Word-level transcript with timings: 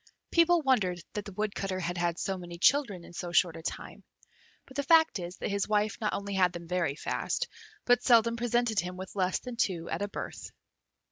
People 0.31 0.63
wondered 0.63 0.99
that 1.13 1.25
the 1.25 1.31
Woodcutter 1.31 1.79
had 1.79 1.95
had 1.95 2.17
so 2.17 2.35
many 2.35 2.57
children 2.57 3.03
in 3.05 3.13
so 3.13 3.31
short 3.31 3.55
a 3.55 3.61
time; 3.61 4.03
but 4.65 4.75
the 4.75 4.81
fact 4.81 5.19
is, 5.19 5.37
that 5.37 5.51
his 5.51 5.67
wife 5.67 6.01
not 6.01 6.13
only 6.13 6.33
had 6.33 6.53
them 6.53 6.67
very 6.67 6.95
fast, 6.95 7.47
but 7.85 8.01
seldom 8.01 8.35
presented 8.35 8.79
him 8.79 8.97
with 8.97 9.15
less 9.15 9.37
than 9.41 9.57
two 9.57 9.87
at 9.91 10.01
a 10.01 10.07
birth. 10.07 10.49